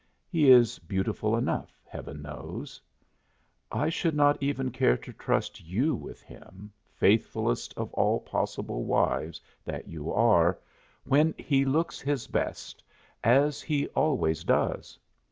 [0.27, 2.81] He is beautiful enough, Heaven knows;
[3.71, 9.39] I should not even care to trust you with him faithfulest of all possible wives
[9.63, 10.57] that you are
[11.03, 12.83] when he looks his best,
[13.23, 14.97] as he always does.